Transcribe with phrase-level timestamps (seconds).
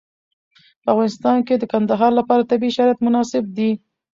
[0.83, 3.71] په افغانستان کې د کندهار لپاره طبیعي شرایط مناسب دي.